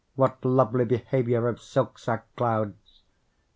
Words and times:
what 0.15 0.43
lovely 0.43 0.83
behaviour 0.83 1.47
Of 1.47 1.61
silk 1.61 1.99
sack 1.99 2.25
clouds! 2.35 3.03